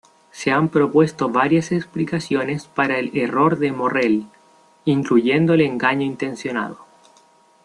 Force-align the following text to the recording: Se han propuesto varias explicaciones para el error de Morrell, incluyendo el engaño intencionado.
Se 0.31 0.49
han 0.49 0.69
propuesto 0.69 1.29
varias 1.29 1.71
explicaciones 1.71 2.65
para 2.65 2.97
el 2.97 3.15
error 3.15 3.59
de 3.59 3.71
Morrell, 3.71 4.25
incluyendo 4.83 5.53
el 5.53 5.61
engaño 5.61 6.03
intencionado. 6.07 6.87